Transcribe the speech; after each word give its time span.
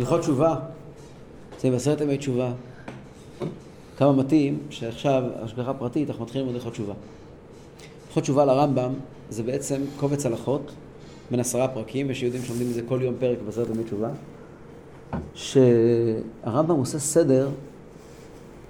הלכות 0.00 0.20
תשובה, 0.20 0.56
זה 1.60 1.70
בעשרת 1.70 2.00
ימי 2.00 2.18
תשובה. 2.18 2.52
כמה 3.96 4.12
מתאים 4.12 4.58
שעכשיו 4.70 5.22
השגחה 5.42 5.74
פרטית, 5.74 6.10
אנחנו 6.10 6.24
מתחילים 6.24 6.46
ללמוד 6.46 6.60
הלכות 6.60 6.72
תשובה. 6.72 6.94
הלכות 8.06 8.22
תשובה 8.22 8.44
לרמב"ם 8.44 8.92
זה 9.30 9.42
בעצם 9.42 9.80
קובץ 9.96 10.26
הלכות 10.26 10.72
בין 11.30 11.40
עשרה 11.40 11.68
פרקים, 11.68 12.10
יש 12.10 12.22
יהודים 12.22 12.42
שלומדים 12.42 12.70
מזה 12.70 12.82
כל 12.88 13.00
יום 13.02 13.14
פרק 13.18 13.38
בעשרת 13.46 13.68
ימי 13.68 13.84
תשובה, 13.84 14.08
שהרמב"ם 15.34 16.76
עושה 16.76 16.98
סדר 16.98 17.48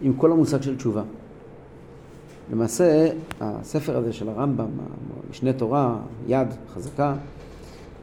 עם 0.02 0.12
כל 0.12 0.32
המושג 0.32 0.62
של 0.62 0.76
תשובה. 0.76 1.02
למעשה, 2.52 3.10
הספר 3.40 3.96
הזה 3.96 4.12
של 4.12 4.28
הרמב"ם, 4.28 4.68
משנה 5.30 5.52
תורה, 5.52 5.96
יד, 6.28 6.48
חזקה, 6.74 7.14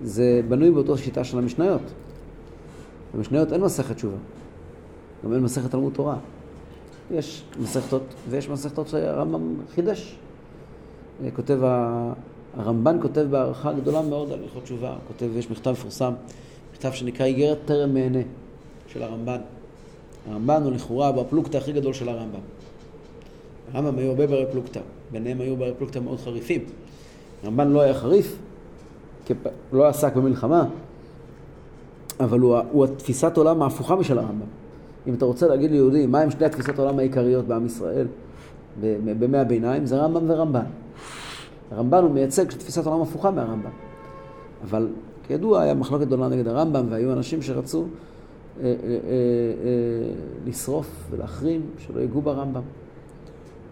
זה 0.02 0.42
בנוי 0.48 0.72
באותו 0.72 0.98
שיטה 0.98 1.24
של 1.24 1.38
המשניות. 1.38 1.82
במשניות 3.16 3.54
אין 3.54 3.62
מסכת 3.62 3.96
תשובה, 3.96 4.18
גם 5.26 5.34
אין 5.34 5.42
מסכת 5.44 5.72
תלמוד 5.72 5.94
תורה. 5.94 6.16
יש 7.12 7.44
מסכתות, 7.60 8.02
ויש 8.30 8.50
מסכתות 8.50 8.88
שהרמב"ם 8.88 9.56
חידש. 9.76 10.16
כותב, 11.36 11.60
הרמב"ן 12.58 12.98
כותב 13.02 13.22
בהערכה 13.30 13.74
גדולה 13.74 14.02
מאוד 14.02 14.32
על 14.32 14.40
הלכות 14.44 14.64
תשובה, 14.64 14.96
כותב, 15.08 15.28
יש 15.36 15.52
מכתב 15.52 15.72
מפורסם, 15.72 16.14
מכתב 16.74 16.92
שנקרא 16.92 17.26
איגרת 17.26 17.58
טרם 17.66 17.94
מהנה 17.94 18.20
של 18.88 19.04
הרמב"ן. 19.04 19.40
הרמב"ן 20.30 20.64
הוא 20.64 20.72
לכאורה 20.72 21.12
בפלוגתא 21.12 21.58
הכי 21.58 21.72
גדול 21.72 21.94
של 21.94 22.10
הרמב"ם. 22.10 22.40
הרמב"ם 23.74 23.98
היו 23.98 24.10
הרבה 24.10 24.28
ברי 24.28 24.46
פלוגתא, 24.52 24.80
ביניהם 25.12 25.42
היו 25.42 25.56
ברי 25.56 25.74
פלוגתא 25.78 26.00
מאוד 26.00 26.20
חריפים. 26.20 26.62
הרמב"ן 27.44 27.68
לא 27.68 27.82
היה 27.82 27.94
חריף, 27.94 28.38
לא 29.74 29.88
עסק 29.88 30.16
במלחמה, 30.16 30.66
אבל 32.20 32.40
הוא, 32.40 32.58
הוא 32.72 32.86
התפיסת 32.86 33.38
עולם 33.38 33.62
ההפוכה 33.62 33.96
משל 33.96 34.18
הרמב"ם. 34.18 34.46
אם 35.08 35.14
אתה 35.14 35.26
רוצה 35.26 35.48
להגיד 35.48 35.72
ליהודי 35.72 36.06
מה 36.06 36.20
הם 36.20 36.32
שני 36.32 36.46
התפיסות 36.46 36.80
העולם 36.80 37.00
העיקריות 37.00 37.46
בעם 37.46 37.66
ישראל 37.66 38.08
בימי 39.20 39.38
הביניים, 39.38 39.86
זה 39.86 39.98
רמב"ם 39.98 40.30
ורמב"ן. 40.30 40.66
הרמב"ן 41.72 42.04
הוא 42.04 42.12
מייצג 42.12 42.46
תפיסת 42.46 42.86
עולם 42.86 43.02
הפוכה 43.02 43.32
מהרמב"ם. 43.32 43.70
אבל 44.64 44.88
כידוע 45.24 45.62
היה 45.62 45.74
מחלוקת 45.74 46.08
גדולה 46.08 46.28
נגד 46.28 46.48
הרמב"ם 46.48 46.86
והיו 46.90 47.14
אנשים 47.14 47.42
שרצו 47.42 47.82
אה, 47.82 48.64
אה, 48.64 48.74
אה, 48.74 48.76
לשרוף 50.46 51.08
ולהחרים 51.10 51.62
שלא 51.78 52.00
ייגעו 52.00 52.22
ברמב"ם. 52.22 52.62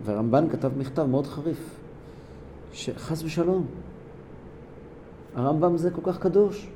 והרמב"ן 0.06 0.50
כתב 0.50 0.72
מכתב 0.78 1.04
מאוד 1.04 1.28
חריף, 1.28 1.80
שחס 2.74 3.24
ושלום, 3.24 3.66
הרמב"ם 5.36 5.78
זה 5.78 5.92
כל 5.92 6.02
כך 6.04 6.20
קדוש. 6.20 6.70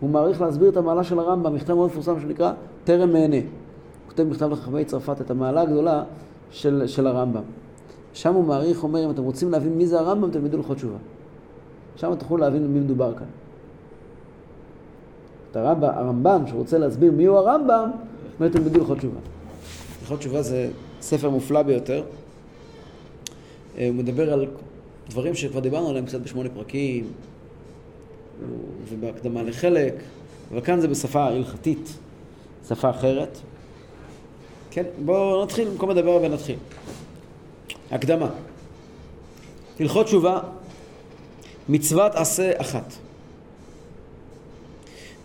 הוא 0.00 0.10
מעריך 0.10 0.40
להסביר 0.40 0.68
את 0.68 0.76
המעלה 0.76 1.04
של 1.04 1.18
הרמב"ם, 1.18 1.54
מכתב 1.54 1.74
מאוד 1.74 1.90
מפורסם 1.90 2.20
שנקרא 2.20 2.52
טרם 2.84 3.12
מהנה. 3.12 3.36
הוא 3.36 4.08
כותב 4.08 4.22
מכתב 4.22 4.52
לחכמי 4.52 4.84
צרפת 4.84 5.20
את 5.20 5.30
המעלה 5.30 5.60
הגדולה 5.60 6.04
של, 6.50 6.82
של 6.86 7.06
הרמב"ם. 7.06 7.42
שם 8.12 8.34
הוא 8.34 8.44
מעריך, 8.44 8.82
אומר, 8.82 9.04
אם 9.04 9.10
אתם 9.10 9.22
רוצים 9.22 9.50
להבין 9.50 9.78
מי 9.78 9.86
זה 9.86 10.00
הרמב"ם, 10.00 10.30
תלמדו 10.30 10.56
ללכות 10.56 10.76
תשובה. 10.76 10.96
שם 11.96 12.14
תוכלו 12.14 12.36
להבין 12.36 12.64
במי 12.64 12.80
מדובר 12.80 13.14
כאן. 13.14 13.26
את 15.50 15.56
הרמב"ם, 15.56 15.88
הרמב"ם 15.94 16.46
שרוצה 16.46 16.78
להסביר 16.78 17.12
מי 17.12 17.24
הוא 17.24 17.36
הרמב"ם, 17.38 17.90
אומר 18.38 18.48
תלמדו 18.48 18.78
ללכות 18.78 18.98
תשובה. 18.98 19.20
הלכות 20.00 20.18
תשובה 20.18 20.42
זה 20.42 20.70
ספר 21.00 21.30
מופלא 21.30 21.62
ביותר. 21.62 22.02
הוא 23.78 23.94
מדבר 23.94 24.32
על 24.32 24.46
דברים 25.10 25.34
שכבר 25.34 25.60
דיברנו 25.60 25.88
עליהם 25.88 26.06
קצת 26.06 26.20
בשמונה 26.20 26.48
פרקים, 26.48 27.04
ובהקדמה 28.88 29.42
לחלק, 29.42 29.94
אבל 30.52 30.60
כאן 30.60 30.80
זה 30.80 30.88
בשפה 30.88 31.24
הלכתית, 31.24 31.92
שפה 32.68 32.90
אחרת. 32.90 33.38
כן, 34.70 34.84
בואו 35.04 35.44
נתחיל, 35.44 35.68
במקום 35.68 35.90
לדבר 35.90 36.18
ונתחיל. 36.22 36.56
הקדמה. 37.90 38.30
הלכות 39.80 40.06
תשובה, 40.06 40.40
מצוות 41.68 42.14
עשה 42.14 42.52
אחת. 42.56 42.92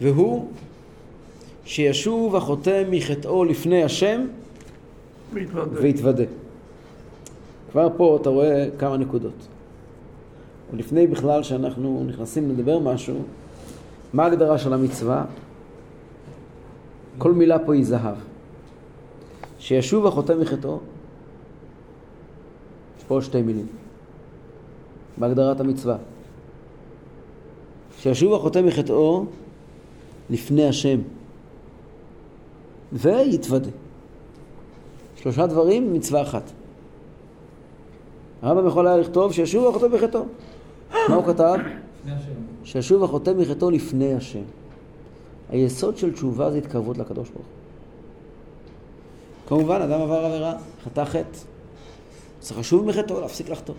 והוא 0.02 0.48
שישוב 1.66 2.36
החוטא 2.36 2.84
מחטאו 2.90 3.46
לפני 3.46 3.84
השם 3.84 4.26
ויתוודה. 5.72 6.24
כבר 7.72 7.88
פה 7.98 8.18
אתה 8.22 8.30
רואה 8.30 8.66
כמה 8.80 8.98
נקודות. 8.98 9.48
ולפני 10.74 11.08
בכלל 11.08 11.44
שאנחנו 11.44 12.04
נכנסים 12.08 12.50
לדבר 12.50 12.80
משהו, 12.80 13.16
מה 14.14 14.24
ההגדרה 14.24 14.58
של 14.58 14.74
המצווה? 14.74 15.26
כל 17.18 17.32
מילה 17.32 17.60
פה 17.60 17.74
היא 17.74 17.86
זהב. 17.86 18.16
שישוב 19.60 20.06
החוטא 20.06 20.34
מחטאו, 20.34 20.80
יש 22.98 23.04
פה 23.08 23.22
שתי 23.22 23.42
מילים, 23.42 23.68
בהגדרת 25.18 25.60
המצווה. 25.60 25.98
שישוב 28.00 28.34
החוטא 28.34 28.60
מחטאו 28.60 29.26
לפני 30.30 30.68
השם 30.68 31.00
ויתוודה. 32.94 33.70
שלושה 35.16 35.48
דברים, 35.48 35.94
מצווה 35.94 36.22
אחת. 36.22 36.52
הרמב"ם 38.42 38.68
יכול 38.68 38.88
היה 38.88 38.98
לכתוב 38.98 39.34
שישוב 39.34 39.68
החוטא 39.68 39.96
מחטאו. 39.96 40.22
מה 41.10 41.16
הוא 41.16 41.26
כתב? 41.26 41.54
שישוב 42.64 43.04
החוטא 43.04 43.32
מחטאו 43.38 43.70
לפני 43.70 44.14
השם. 44.14 44.42
היסוד 45.50 45.98
של 45.98 46.14
תשובה 46.14 46.52
זה 46.52 46.58
התקרבות 46.58 46.98
לקדוש 46.98 47.30
ברוך 47.30 47.46
הוא. 47.46 47.62
כמובן, 49.48 49.82
אדם 49.82 50.02
עבר 50.02 50.26
עבירה, 50.26 50.54
חטא 50.86 51.06
חטא. 51.06 51.38
צריך 52.40 52.60
לשוב 52.60 52.86
מחטאו, 52.86 53.22
להפסיק 53.22 53.50
לחטוא. 53.50 53.76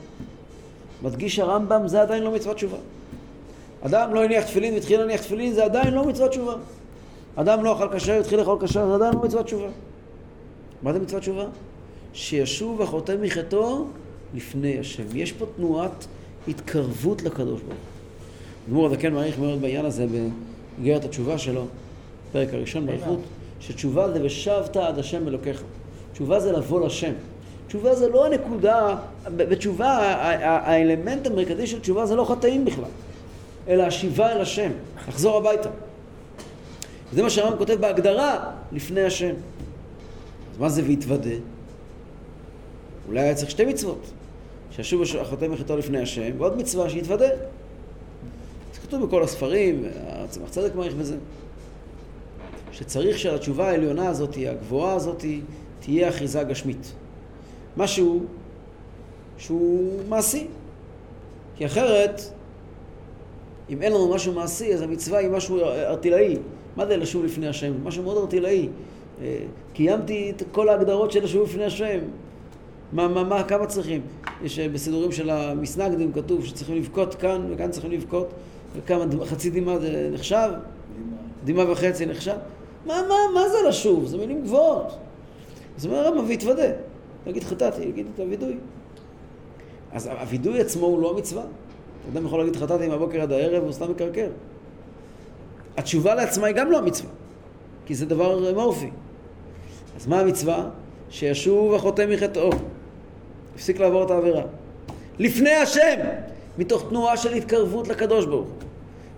מדגיש 1.02 1.38
הרמב"ם, 1.38 1.88
זה 1.88 2.02
עדיין 2.02 2.22
לא 2.22 2.34
מצוות 2.34 2.56
תשובה. 2.56 2.76
אדם 3.82 4.14
לא 4.14 4.24
הניח 4.24 4.44
תפילין 4.44 4.74
והתחיל 4.74 5.00
להניח 5.00 5.20
תפילין, 5.20 5.52
זה 5.52 5.64
עדיין 5.64 5.94
לא 5.94 6.04
מצוות 6.04 6.30
תשובה. 6.30 6.54
אדם 7.36 7.64
לא 7.64 7.76
אכל 7.76 7.98
כשר 7.98 8.12
והתחיל 8.12 8.38
לאכול 8.38 8.58
כשר, 8.60 8.88
זה 8.88 8.94
עדיין 8.94 9.14
לא 9.14 9.22
מצוות 9.22 9.46
תשובה. 9.46 9.68
מה 10.82 10.92
זה 10.92 10.98
מצוות 10.98 11.20
תשובה? 11.22 11.44
שישוב 12.12 12.82
החוטא 12.82 13.16
מחטאו 13.22 13.84
לפני 14.34 14.78
השם. 14.78 15.04
יש 15.14 15.32
פה 15.32 15.44
תנועת 15.56 16.06
התקרבות 16.48 17.22
לקדוש 17.22 17.60
ברוך 17.60 17.74
הוא. 17.74 18.70
גמור 18.70 18.86
הזקן 18.86 19.12
מעריך 19.12 19.38
מאוד 19.38 19.60
בעניין 19.60 19.86
הזה 19.86 20.06
באיגרת 20.78 21.04
התשובה 21.04 21.38
שלו, 21.38 21.66
פרק 22.32 22.48
הראשון 22.54 22.86
באריכות, 22.86 23.20
שתשובה 23.60 24.12
זה 24.12 24.24
ושבת 24.24 24.76
עד 24.76 24.98
השם 24.98 25.28
אלוקיך. 25.28 25.62
תשובה 26.12 26.40
זה 26.40 26.52
לבוא 26.52 26.86
לשם. 26.86 27.12
תשובה 27.66 27.94
זה 27.94 28.08
לא 28.08 28.26
הנקודה, 28.26 28.96
בתשובה 29.36 29.88
האלמנט 30.42 31.26
המרכזי 31.26 31.66
של 31.66 31.80
תשובה 31.80 32.06
זה 32.06 32.16
לא 32.16 32.24
חטאים 32.24 32.64
בכלל, 32.64 32.84
אלא 33.68 33.82
השיבה 33.82 34.32
אל 34.32 34.40
השם, 34.40 34.70
לחזור 35.08 35.36
הביתה. 35.36 35.68
זה 37.12 37.22
מה 37.22 37.30
שהרמב"ם 37.30 37.58
כותב 37.58 37.74
בהגדרה 37.80 38.50
לפני 38.72 39.02
השם. 39.02 39.34
אז 40.52 40.58
מה 40.58 40.68
זה 40.68 40.82
והתוודה? 40.86 41.30
אולי 43.08 43.20
היה 43.20 43.34
צריך 43.34 43.50
שתי 43.50 43.64
מצוות. 43.64 44.10
שישוב 44.76 45.02
החוטא 45.20 45.44
מחטאו 45.44 45.76
לפני 45.76 45.98
השם, 45.98 46.30
ועוד 46.38 46.56
מצווה 46.56 46.90
שיתוודה. 46.90 47.28
זה 48.74 48.80
כתוב 48.80 49.06
בכל 49.06 49.22
הספרים, 49.22 49.84
הצמח 50.06 50.48
צדק 50.48 50.74
מעריך 50.74 50.94
בזה. 50.94 51.16
שצריך 52.72 53.18
שהתשובה 53.18 53.68
העליונה 53.68 54.08
הזאת, 54.08 54.36
הגבוהה 54.50 54.94
הזאת, 54.94 55.24
תהיה 55.80 56.08
אחיזה 56.08 56.42
גשמית. 56.42 56.92
משהו 57.76 58.20
שהוא 59.38 60.00
מעשי. 60.08 60.46
כי 61.56 61.66
אחרת, 61.66 62.20
אם 63.70 63.82
אין 63.82 63.92
לנו 63.92 64.14
משהו 64.14 64.32
מעשי, 64.32 64.74
אז 64.74 64.82
המצווה 64.82 65.18
היא 65.18 65.28
משהו 65.28 65.60
ארטילאי. 65.60 66.36
מה 66.76 66.86
זה 66.86 66.96
לשוב 66.96 67.24
לפני 67.24 67.48
השם? 67.48 67.72
משהו 67.84 68.02
מאוד 68.02 68.16
ארטילאי. 68.16 68.68
אה, 69.22 69.38
קיימתי 69.72 70.32
את 70.36 70.42
כל 70.52 70.68
ההגדרות 70.68 71.12
של 71.12 71.24
לשוב 71.24 71.48
לפני 71.48 71.64
השם. 71.64 71.98
מה, 72.92 73.08
מה, 73.08 73.24
מה, 73.24 73.42
כמה 73.42 73.66
צריכים? 73.66 74.00
יש 74.42 74.58
אה, 74.58 74.68
בסידורים 74.68 75.12
של 75.12 75.30
המסנגדים 75.30 76.12
כתוב 76.12 76.44
שצריכים 76.44 76.76
לבכות 76.76 77.14
כאן 77.14 77.46
וכאן 77.50 77.70
צריכים 77.70 77.90
לבכות 77.90 78.32
וכמה, 78.76 79.04
חצי 79.24 79.50
דמעה 79.50 79.78
זה 79.78 80.10
נחשב? 80.12 80.50
דמעה 81.44 81.70
וחצי 81.72 82.06
נחשב? 82.06 82.36
מה, 82.86 83.02
מה, 83.08 83.14
מה 83.34 83.48
זה 83.48 83.68
לשוב? 83.68 84.06
זה 84.06 84.18
מילים 84.18 84.42
גבוהות. 84.42 84.98
אז 85.78 85.86
אומר 85.86 85.98
הרמב"ם 85.98 86.24
ויתוודה. 86.28 86.70
להגיד 87.26 87.44
חטאתי, 87.44 87.84
להגיד 87.84 88.06
את 88.14 88.20
הווידוי. 88.20 88.56
אז 89.92 90.06
הווידוי 90.06 90.60
עצמו 90.60 90.86
הוא 90.86 91.02
לא 91.02 91.10
המצווה. 91.10 91.42
אדם 92.12 92.26
יכול 92.26 92.38
להגיד 92.38 92.56
חטאתי 92.56 92.88
מהבוקר 92.88 93.20
עד 93.20 93.32
הערב, 93.32 93.62
הוא 93.62 93.72
סתם 93.72 93.90
מקרקר. 93.90 94.28
התשובה 95.76 96.14
לעצמה 96.14 96.46
היא 96.46 96.56
גם 96.56 96.70
לא 96.70 96.78
המצווה, 96.78 97.10
כי 97.86 97.94
זה 97.94 98.06
דבר 98.06 98.52
מורפי. 98.54 98.90
אז 99.96 100.06
מה 100.06 100.20
המצווה? 100.20 100.68
שישוב 101.10 101.74
החוטא 101.74 102.06
מחטאו. 102.08 102.50
הפסיק 103.54 103.80
לעבור 103.80 104.04
את 104.04 104.10
העבירה. 104.10 104.42
לפני 105.18 105.50
השם, 105.50 105.96
מתוך 106.58 106.88
תנועה 106.88 107.16
של 107.16 107.32
התקרבות 107.32 107.88
לקדוש 107.88 108.26
ברוך 108.26 108.46
הוא. 108.46 108.56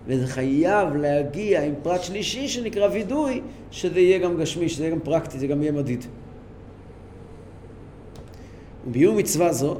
וזה 0.07 0.27
חייב 0.27 0.95
להגיע 0.95 1.63
עם 1.63 1.73
פרט 1.83 2.03
שלישי 2.03 2.47
שנקרא 2.47 2.87
וידוי, 2.91 3.41
שזה 3.71 3.99
יהיה 3.99 4.19
גם 4.19 4.37
גשמי, 4.37 4.69
שזה 4.69 4.83
יהיה 4.83 4.95
גם 4.95 4.99
פרקטי, 4.99 5.39
זה 5.39 5.47
גם 5.47 5.61
יהיה 5.61 5.71
מדיד. 5.71 6.05
וביום 8.87 9.17
מצווה 9.17 9.53
זו, 9.53 9.77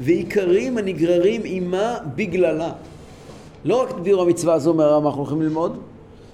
ועיקרים 0.00 0.78
הנגררים 0.78 1.42
עימה 1.42 1.98
בגללה. 2.16 2.72
לא 3.64 3.82
רק 3.82 3.90
את 3.90 4.00
ביור 4.00 4.22
המצווה 4.22 4.54
הזו 4.54 4.74
מהרמה 4.74 5.08
אנחנו 5.08 5.20
הולכים 5.20 5.42
ללמוד, 5.42 5.78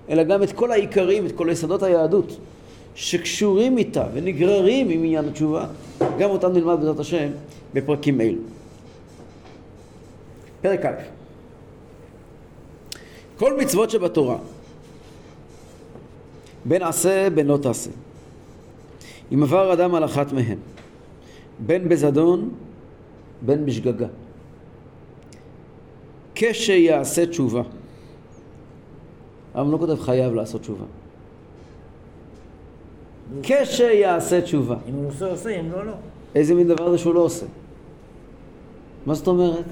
אלא 0.08 0.22
גם 0.22 0.42
את 0.42 0.52
כל 0.52 0.72
העיקרים, 0.72 1.26
את 1.26 1.32
כל 1.32 1.48
יסודות 1.50 1.82
היהדות, 1.82 2.36
שקשורים 3.00 3.78
איתה 3.78 4.06
ונגררים 4.12 4.90
עם 4.90 5.04
עניין 5.04 5.28
התשובה, 5.28 5.66
גם 6.18 6.30
אותם 6.30 6.52
נלמד 6.52 6.76
בעזרת 6.76 6.98
השם 6.98 7.28
בפרקים 7.74 8.20
אלו. 8.20 8.38
פרק 10.60 10.84
א' 10.84 10.90
כל 13.38 13.56
מצוות 13.60 13.90
שבתורה, 13.90 14.38
בין 16.64 16.82
עשה 16.82 17.30
בין 17.30 17.46
לא 17.46 17.58
תעשה, 17.62 17.90
אם 19.32 19.42
עבר 19.42 19.72
אדם 19.72 19.94
על 19.94 20.04
אחת 20.04 20.32
מהן, 20.32 20.58
בין 21.66 21.88
בזדון 21.88 22.50
בין 23.46 23.66
בשגגה, 23.66 24.08
כשיעשה 26.34 27.26
תשובה. 27.26 27.62
הרב 29.54 29.72
לא 29.72 29.78
כותב 29.78 30.00
חייב 30.00 30.34
לעשות 30.34 30.60
תשובה. 30.60 30.99
כשיעשה 33.42 34.40
תשובה. 34.40 34.76
אם 34.88 34.94
הוא 34.94 35.08
עושה, 35.08 35.26
עושה, 35.26 35.50
אם 35.60 35.72
לא, 35.72 35.86
לא. 35.86 35.92
איזה 36.34 36.54
מין 36.54 36.68
דבר 36.68 36.90
זה 36.90 36.98
שהוא 36.98 37.14
לא 37.14 37.20
עושה? 37.20 37.46
מה 39.06 39.14
זאת 39.14 39.26
אומרת? 39.26 39.64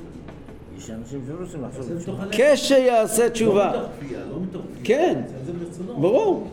יש 0.79 0.91
אנשים 0.91 1.21
שלא 1.27 1.37
רוצים 1.41 1.63
לעשות 1.63 1.85
זה 1.85 1.99
תשובה. 1.99 2.13
מתוך 2.13 2.21
הלב. 2.21 2.55
כשיעשה 2.55 3.31
תשובה. 3.31 3.73
לא 3.73 3.81
מתוך 3.81 3.91
כפייה, 3.99 4.21
לא 4.31 4.41
מתוך 4.41 4.63
כפייה. 4.83 5.15
כן. 5.15 5.21
ברור. 6.01 6.47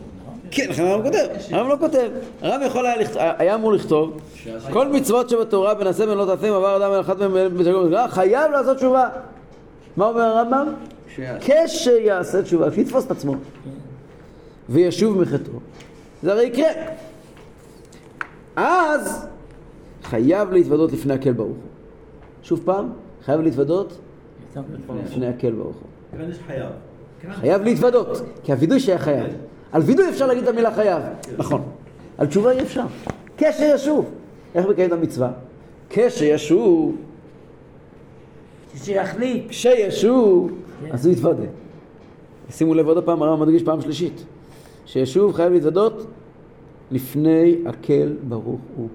כן, 0.50 0.66
לכן 0.70 0.82
הרב 0.84 1.02
כותב. 1.02 1.26
הרב 1.50 1.66
לא 1.68 1.76
כותב. 1.80 2.08
הרב 2.42 2.60
יכול 2.66 2.86
היה 3.38 3.54
אמור 3.54 3.72
לכתוב 3.72 4.20
כל 4.72 4.88
מצוות 4.88 5.30
שבתורה 5.30 5.74
בנעשה 5.74 6.06
בין 6.06 6.18
לא 6.18 6.24
תעשה 6.24 6.48
אם 6.48 6.52
עבר 6.52 6.76
אדם 6.76 6.92
על 6.92 7.00
אחת 7.00 7.16
בשגגה, 7.56 8.08
חייב 8.08 8.52
לעשות 8.52 8.76
תשובה. 8.76 9.08
מה 9.96 10.06
אומר 10.06 10.22
הרמב"ם? 10.22 10.66
כשיעשה 11.40 12.42
תשובה, 12.42 12.72
שיתפוס 12.72 13.06
את 13.06 13.10
עצמו 13.10 13.34
וישוב 14.68 15.22
מחטאו. 15.22 15.52
זה 16.22 16.32
הרי 16.32 16.44
יקרה. 16.44 16.68
אז 18.56 19.26
חייב 20.02 20.52
להתוודות 20.52 20.92
לפני 20.92 21.14
הקל 21.14 21.32
ברוך 21.32 21.48
הוא. 21.48 21.56
שוב 22.42 22.60
פעם, 22.64 22.88
חייב 23.24 23.40
להתוודות 23.40 23.98
לפני 25.04 25.26
הקל 25.26 25.52
ברוך 25.52 25.76
הוא. 25.76 26.20
חייב. 26.46 26.66
חייב 27.30 27.62
להתוודות, 27.62 28.08
כי 28.42 28.52
הווידוי 28.52 28.80
שהיה 28.80 28.98
חייב. 28.98 29.26
על 29.72 29.82
וידוי 29.82 30.08
אפשר 30.08 30.26
להגיד 30.26 30.42
את 30.42 30.48
המילה 30.48 30.74
חייב, 30.74 31.02
נכון. 31.38 31.62
על 32.18 32.26
תשובה 32.26 32.50
אי 32.50 32.62
אפשר. 32.62 32.84
כשישוב. 33.36 34.10
איך 34.54 34.66
מקיים 34.66 34.88
את 34.88 34.92
המצווה? 34.92 35.30
כשישוב, 35.90 36.96
שיחליט. 38.74 39.44
כשישוב, 39.48 40.50
אז 40.90 41.06
הוא 41.06 41.12
יתוודה. 41.12 41.42
שימו 42.50 42.74
לב 42.74 42.88
עוד 42.88 43.04
פעם, 43.04 43.22
הרב 43.22 43.40
מדגיש 43.40 43.62
פעם 43.62 43.80
שלישית. 43.80 44.24
שישוב 44.86 45.32
חייב 45.32 45.52
להתוודות 45.52 46.06
לפני 46.90 47.56
הקל 47.66 48.12
ברוך 48.28 48.60
הוא. 48.76 48.88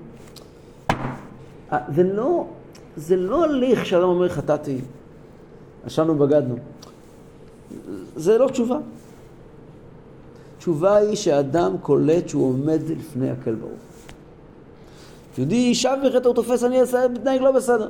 אה, 1.72 1.78
זה 1.96 2.04
לא, 2.04 2.46
זה 2.98 3.16
לא 3.16 3.44
הליך 3.44 3.86
שאדם 3.86 4.04
אומר 4.04 4.30
חטאתי, 4.30 4.78
ישנו 5.88 6.16
בגדנו. 6.16 6.56
זה 8.16 8.38
לא 8.38 8.48
תשובה. 8.48 8.78
תשובה 10.58 10.96
היא 10.98 11.16
שאדם 11.16 11.78
קולט 11.82 12.30
שהוא 12.30 12.50
עומד 12.50 12.80
לפני 12.90 13.30
הקל 13.30 13.56
ברוך. 13.56 13.72
יהודי 15.38 15.76
שב 15.76 15.98
מחטא 16.08 16.28
הוא 16.28 16.36
תופס, 16.36 16.64
אני 16.64 16.82
אעשה- 16.82 17.08
מתנהג 17.08 17.42
לא 17.42 17.52
בסדר. 17.52 17.90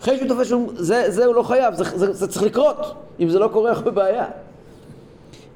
אחרי 0.00 0.16
שהוא 0.16 0.28
תופס 0.28 0.52
זה, 0.76 1.04
זה 1.08 1.24
הוא 1.26 1.34
לא 1.34 1.42
חייב, 1.42 1.74
זה, 1.74 1.84
זה, 1.98 2.12
זה 2.12 2.28
צריך 2.28 2.42
לקרות. 2.42 2.76
אם 3.20 3.28
זה 3.30 3.38
לא 3.38 3.48
קורה, 3.52 3.70
אנחנו 3.72 3.84
בבעיה. 3.90 4.26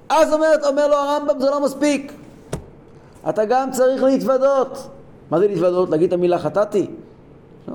אז 0.08 0.32
אומרת, 0.32 0.64
אומר 0.64 0.88
לו 0.88 0.94
הרמב"ם, 0.94 1.40
זה 1.40 1.50
לא 1.50 1.64
מספיק. 1.64 2.12
אתה 3.28 3.44
גם 3.44 3.70
צריך 3.70 4.02
להתוודות. 4.02 4.88
מה 5.30 5.38
זה 5.38 5.46
להתוודות? 5.46 5.90
להגיד 5.90 6.06
את 6.06 6.12
המילה 6.12 6.38
חטאתי? 6.38 6.86
לא. 7.68 7.74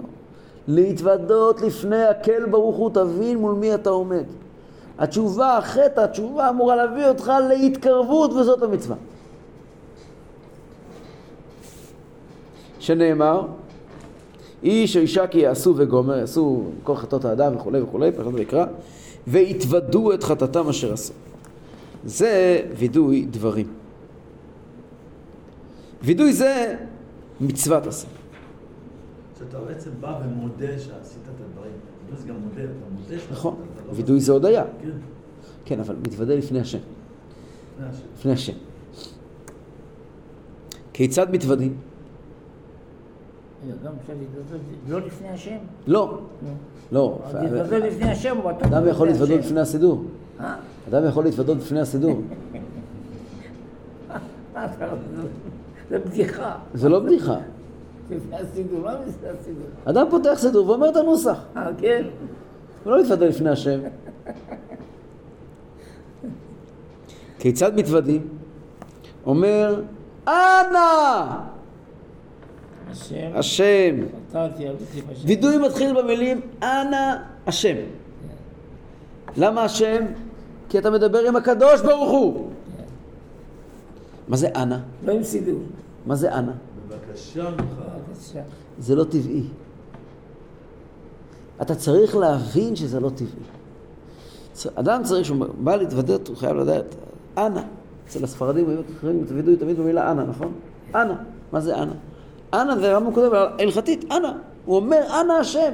להתוודות 0.68 1.62
לפני 1.62 2.04
הקל 2.04 2.46
ברוך 2.46 2.76
הוא, 2.76 2.90
תבין 2.94 3.38
מול 3.38 3.54
מי 3.54 3.74
אתה 3.74 3.90
עומד. 3.90 4.24
התשובה, 5.00 5.58
החטא, 5.58 6.02
התשובה 6.02 6.50
אמורה 6.50 6.76
להביא 6.76 7.08
אותך 7.08 7.32
להתקרבות, 7.50 8.34
וזאת 8.34 8.64
המצווה. 8.64 8.96
שנאמר, 12.80 13.42
איש 14.64 14.98
או 14.98 15.02
אישה 15.02 15.28
כי 15.28 15.40
יעשו 15.40 15.74
וגומר, 15.78 16.18
יעשו 16.18 16.64
כל 16.84 16.96
חטאות 16.96 17.26
האדם 17.26 17.56
וכולי 17.56 17.82
וכולי, 17.82 18.12
פרשת 18.12 18.34
ויקרא, 18.34 18.66
והתוודו 19.28 20.14
את 20.14 20.24
חטאתם 20.24 20.70
אשר 20.70 20.94
עשו. 20.94 21.14
זה 22.06 22.62
וידוי 22.78 23.26
דברים. 23.32 23.68
וידוי 26.04 26.34
זה 26.34 26.76
מצוות 27.42 27.88
עשה. 27.88 28.08
שאתה 29.40 29.60
בעצם 29.60 29.92
בא 30.00 30.20
ומודה 30.24 30.80
שעשית 30.80 31.22
את 31.24 31.42
הדברים. 31.42 31.74
זה 32.18 32.28
גם 32.28 32.36
מודה, 32.36 32.64
אתה 32.64 32.72
מודה 32.92 33.16
נכון. 33.32 33.56
וידוי 33.92 34.20
זה 34.20 34.32
הודיה. 34.32 34.64
כן. 34.82 34.90
כן, 35.66 35.80
אבל 35.80 35.96
מתוודה 35.96 36.36
לפני 36.36 36.60
השם. 36.60 36.80
לפני 38.18 38.32
השם. 38.32 38.54
כיצד 40.94 41.32
מתוודים? 41.32 41.78
לא 44.88 45.02
לפני 45.02 45.30
השם. 45.30 45.58
לא, 45.88 46.20
לא. 46.92 47.20
להתוודות 47.42 47.84
לפני 47.84 48.12
השם, 48.12 48.38
הוא 48.38 48.52
בטוח 48.52 48.68
אדם 48.68 48.88
יכול 48.88 49.08
לפני 49.08 49.20
להתוודות 49.20 49.40
השם. 49.40 49.48
לפני 49.48 49.60
הסידור. 49.60 50.06
אדם 50.90 51.08
יכול 51.08 51.24
להתוודות 51.24 51.58
לפני 51.58 51.80
הסידור. 51.80 52.22
זה 55.90 56.00
בדיחה. 56.00 56.56
זה 56.74 56.90
לא 56.90 57.00
בדיחה. 57.00 57.38
לפני 58.10 58.36
הסידור, 58.36 58.80
לא 58.80 58.92
לפני 58.92 59.30
הסידור. 59.30 59.66
אדם 59.86 60.08
פותח 60.10 60.34
סידור 60.38 60.70
ואומר 60.70 60.90
את 60.90 60.96
הנוסח. 60.96 61.38
אה, 61.58 61.70
כן? 61.78 62.04
הוא 62.84 62.94
לא 62.94 63.02
מתוודה 63.04 63.26
לפני 63.26 63.50
השם. 63.50 63.80
כיצד 67.40 67.76
מתוודים? 67.76 68.28
אומר, 69.26 69.82
אנא 70.28 71.26
השם. 73.14 73.96
וידוי 75.26 75.58
מתחיל 75.58 76.02
במילים 76.02 76.42
אנא 76.64 77.16
השם. 77.48 77.76
למה 79.38 79.64
השם? 79.64 80.06
כי 80.70 80.78
אתה 80.78 80.90
מדבר 80.90 81.20
עם 81.20 81.36
הקדוש 81.36 81.82
ברוך 81.82 82.12
הוא. 82.12 82.48
מה 84.28 84.38
זה 84.38 84.50
אנא? 84.56 84.78
לא 85.06 85.12
עם 85.12 85.24
סידור. 85.24 85.60
מה 86.06 86.16
זה 86.16 86.34
אנא? 86.34 86.52
בבקשה 86.88 87.50
ממך. 87.50 87.82
זה 88.80 88.96
לא 88.96 89.04
טבעי. 89.04 89.44
אתה 91.62 91.76
צריך 91.76 92.16
להבין 92.16 92.76
שזה 92.76 93.00
לא 93.00 93.10
טבעי. 93.10 93.44
אדם 94.76 95.04
צריך, 95.04 95.24
כשהוא 95.24 95.46
בא 95.64 95.76
להתוודות, 95.76 96.28
הוא 96.28 96.38
חייב 96.38 96.56
לדעת, 96.56 96.96
אנא. 97.38 97.62
אצל 98.08 98.24
הספרדים 98.24 98.70
היו 98.70 98.80
אחרים, 98.98 99.24
התוודו 99.24 99.56
תמיד 99.56 99.80
במילה 99.80 100.12
אנא, 100.12 100.24
נכון? 100.24 100.54
אנא. 100.96 101.14
מה 101.52 101.60
זה 101.60 101.76
אנא? 101.76 101.94
אנא 102.54 102.76
זה 102.76 102.92
הרמב"ם 102.92 103.14
כותב 103.14 103.34
הלכתית, 103.34 104.06
אנא. 104.12 104.32
הוא 104.66 104.76
אומר, 104.76 105.22
אנא 105.22 105.34
השם. 105.34 105.74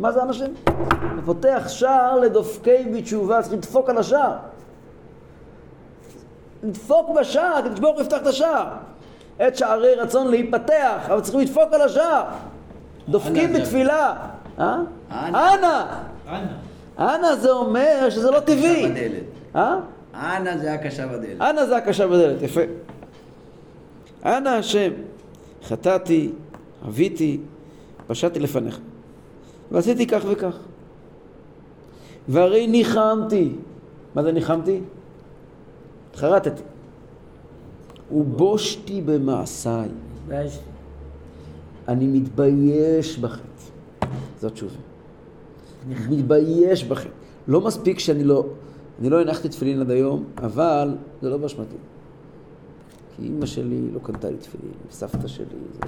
מה 0.00 0.12
זה 0.12 0.22
אנא 0.22 0.30
השם? 0.30 0.52
הוא 0.66 1.22
פותח 1.24 1.64
שער 1.68 2.20
לדופקי 2.20 2.84
בתשובה, 2.94 3.42
צריך 3.42 3.54
לדפוק 3.54 3.90
על 3.90 3.98
השער. 3.98 4.32
לדפוק 6.62 7.10
בשער, 7.20 7.60
כדי 7.64 7.76
שברוך 7.76 7.94
הוא 7.94 8.02
יפתח 8.02 8.16
את 8.22 8.26
השער. 8.26 8.66
עת 9.38 9.56
שערי 9.56 9.94
רצון 9.94 10.28
להיפתח, 10.28 11.06
אבל 11.06 11.20
צריכים 11.20 11.40
לדפוק 11.40 11.72
על 11.72 11.80
השער. 11.82 12.24
דופקים 13.08 13.52
בתפילה. 13.52 14.14
אה? 14.58 14.76
אנא. 15.12 15.84
אנא. 16.28 16.46
אנא. 16.98 17.34
זה 17.34 17.50
אומר 17.50 18.06
שזה 18.10 18.30
לא 18.30 18.40
טבעי. 18.40 18.92
אה? 19.56 19.76
אנא 20.14 20.56
זה 20.56 20.72
הקשה 20.72 21.06
בדלת. 21.06 21.40
אנא 21.40 21.66
זה 21.66 21.76
הקשה 21.76 22.06
בדלת, 22.06 22.42
יפה. 22.42 22.60
אנא 24.24 24.48
השם, 24.48 24.90
חטאתי, 25.64 26.32
עוויתי, 26.86 27.40
פשעתי 28.06 28.40
לפניך, 28.40 28.80
ועשיתי 29.72 30.06
כך 30.06 30.22
וכך. 30.32 30.56
והרי 32.28 32.66
ניחמתי. 32.66 33.52
מה 34.14 34.22
זה 34.22 34.32
ניחמתי? 34.32 34.80
התחרטתי. 36.10 36.62
ובושתי 38.12 39.02
במעשיי. 39.02 39.88
אני 41.88 42.06
מתבייש 42.06 43.18
בחטא. 43.18 43.42
זאת 44.40 44.52
תשובה. 44.52 44.74
מתבייש 46.08 46.84
בחטא. 46.84 47.10
לא 47.48 47.60
מספיק 47.60 47.98
שאני 47.98 48.24
לא, 48.24 48.46
אני 49.00 49.10
לא 49.10 49.20
הנחתי 49.20 49.48
תפילין 49.48 49.80
עד 49.80 49.90
היום, 49.90 50.24
אבל 50.36 50.96
זה 51.22 51.30
לא 51.30 51.36
באשמתי. 51.36 51.76
כי 53.16 53.22
אימא 53.22 53.46
שלי 53.46 53.90
לא 53.90 54.00
קנתה 54.02 54.30
לי 54.30 54.36
תפילין, 54.36 54.72
וסבתא 54.88 55.28
שלי, 55.28 55.44
זה, 55.74 55.80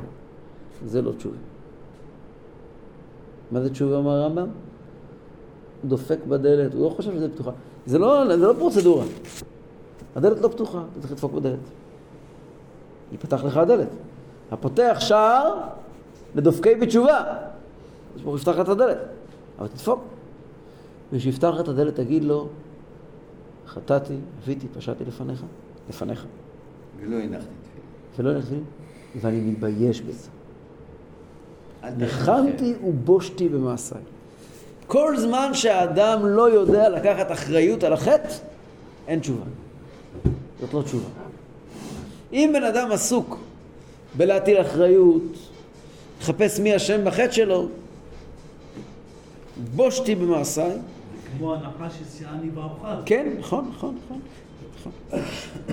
זה 0.87 1.03
לא 1.03 1.13
תשובה. 1.13 1.37
מה 3.53 3.61
זה 3.61 3.71
תשובה, 3.71 3.97
אומר 3.97 4.11
הרמב"ם? 4.11 4.47
הוא 5.83 5.91
דופק 5.91 6.19
בדלת, 6.29 6.75
הוא 6.75 6.85
לא 6.85 6.89
חושב 6.91 7.13
שזה 7.13 7.29
פתוחה. 7.29 7.51
זה 7.87 7.99
לא, 7.99 8.37
זה 8.37 8.47
לא 8.47 8.55
פרוצדורה. 8.59 9.05
הדלת 10.17 10.41
לא 10.41 10.49
פתוחה, 10.49 10.83
אתה 10.93 11.01
צריך 11.01 11.13
לדפוק 11.13 11.33
בדלת. 11.33 11.59
ייפתח 13.13 13.45
לך 13.45 13.57
הדלת. 13.57 13.89
הפותח 14.51 14.97
שער 15.01 15.61
לדופקי 16.35 16.75
בתשובה. 16.75 17.19
אז 18.15 18.21
ברוך 18.21 18.27
הוא 18.27 18.37
יפתח 18.37 18.53
לך 18.53 18.61
את 18.61 18.69
הדלת, 18.69 18.99
אבל 19.59 19.69
תדפוק. 19.69 20.01
וכשיפתח 21.13 21.49
לך 21.55 21.61
את 21.61 21.69
הדלת 21.69 21.95
תגיד 21.95 22.25
לו, 22.25 22.49
חטאתי, 23.67 24.17
הביתי, 24.43 24.69
פשעתי 24.69 25.05
לפניך, 25.05 25.45
לפניך. 25.89 26.27
ולא 27.01 27.17
הנחתי 27.17 27.47
תפילה. 27.63 28.31
ולא 28.31 28.37
הנחתי, 28.37 28.57
ואני 29.21 29.41
מתבייש 29.41 30.01
בזה. 30.01 30.29
ניחמתי 31.97 32.75
ובושתי 32.85 33.49
במעשיי. 33.49 34.01
כל 34.87 35.17
זמן 35.17 35.55
שהאדם 35.55 36.27
לא 36.27 36.51
יודע 36.51 36.89
לקחת 36.89 37.33
אחריות 37.33 37.85
על 37.85 37.93
החטא, 37.93 38.29
אין 39.09 39.21
תשובה. 39.21 39.45
זאת 40.61 40.75
לא 40.75 40.83
תשובה. 40.83 41.09
אם 42.33 42.51
בן 42.55 42.65
אדם 42.65 42.93
עסוק 42.93 43.39
בלהטיל 44.17 44.61
אחריות, 44.61 45.23
לחפש 46.21 46.61
מי 46.61 46.77
אשם 46.77 47.05
בחטא 47.05 47.33
שלו, 47.33 47.69
בושתי 49.75 50.15
במעשיי, 50.15 50.79
כמו 51.39 51.55
הנחש 51.55 51.93
ששיאני 51.95 52.51
באוכל. 52.51 52.87
כן, 53.07 53.33
נכון, 53.39 53.71
נכון, 53.77 53.99
נכון. 54.05 54.21
נכון. 54.79 54.93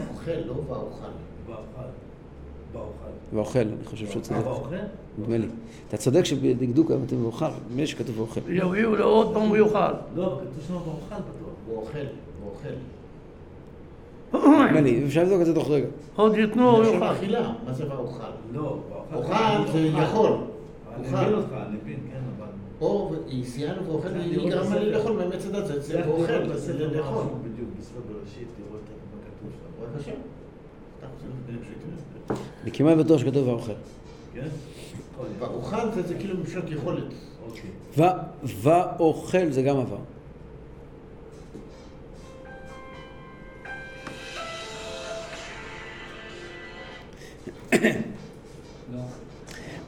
אוכל, 0.10 0.32
לא 0.32 0.54
באוכל. 0.54 1.12
באוכל. 1.48 1.90
ואוכל, 3.34 3.60
אני 3.60 3.86
חושב 3.86 4.08
שהוא 4.08 4.22
צודק. 4.22 4.40
באוכל? 4.44 4.76
נדמה 5.20 5.38
לי. 5.38 5.48
אתה 5.88 5.98
צודק 5.98 6.24
שבדקדוק 6.26 6.92
היום 6.92 7.04
אתם 7.08 7.24
ואוכל, 7.24 7.46
נדמה 7.46 7.82
לי 7.82 7.88
שכתוב 7.88 8.20
ואוכל. 8.20 8.42
יביאו 8.48 8.96
לו 8.96 9.06
עוד 9.06 9.34
פעם 9.34 9.42
הוא 9.50 9.58
יאכל. 9.58 9.92
לא, 10.16 10.40
כתוב 10.42 10.64
שם 10.68 10.74
באוכל 10.74 11.16
בטוח. 11.16 11.50
הוא 11.68 11.78
אוכל, 11.78 12.00
הוא 12.42 12.52
אוכל. 12.52 12.70
נדמה 14.66 14.82
לי, 14.82 15.06
אפשר 15.06 15.24
לבדוק 15.24 15.42
את 15.42 15.46
זה 15.46 15.56
תוך 15.56 15.70
רגע. 15.70 15.88
עוד 16.16 16.36
ייתנו, 16.36 16.70
הוא 16.72 16.82
לשון 16.82 16.94
יאכל. 16.94 17.06
אכילה, 17.06 17.54
מה 17.66 17.74
זה 17.74 17.86
באוכל? 17.86 18.24
לא, 18.54 18.78
באוכל. 19.12 19.34
אוכל 19.34 19.72
זה 19.72 19.80
יכול. 19.80 20.32
אני 20.96 21.08
אוכל. 21.08 21.18
מבין 21.18 21.34
אותך, 21.34 21.54
אני 21.54 21.78
מבין, 21.84 22.00
כן, 22.12 22.20
אבל... 22.38 22.48
או 22.82 23.12
סייענו 23.44 23.88
ואוכל, 23.88 24.08
צריך 24.08 24.22
היא 24.24 24.38
לראות 24.38 24.50
גרמה 24.50 24.80
לי. 24.80 24.92
לאכול 24.92 25.12
מאמץ 25.12 25.46
הדת, 25.46 25.84
זה 25.84 26.06
אוכל, 26.08 26.24
זה 26.48 26.54
בספר 26.54 26.98
לאכול. 26.98 27.24
בדיוק, 27.24 27.70
בספר 27.80 28.00
בראשית, 28.08 28.48
לראות 28.60 28.82
מה 29.12 29.20
כתוב 29.26 29.52
שם. 29.52 29.94
בבקשה. 29.94 30.12
אני 32.64 32.72
כמעט 32.72 32.98
בטוח 32.98 33.22
שכתוב 33.22 33.48
ואוכל. 33.48 33.72
כן? 34.34 34.48
באוכל 35.40 35.78
זה- 36.08 36.16
כאילו 36.20 36.38
משנות 36.44 36.66
יכולת. 36.70 37.04
אוקיי. 37.48 37.70
ואוכל 38.44 39.52
זה 39.52 39.62
גם 39.62 39.78
עבר. 39.78 39.98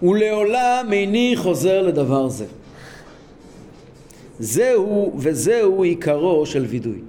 ולעולם 0.03 0.89
איני 0.91 1.34
חוזר 1.38 1.82
לדבר 1.82 2.30
זה. 2.30 2.46
זהו 4.39 5.13
וזהו 5.18 5.84
עיקרו 5.84 6.46
של 6.46 6.65
וידוי. 6.65 7.01